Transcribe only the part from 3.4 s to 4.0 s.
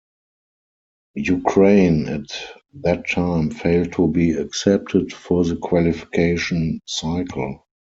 failed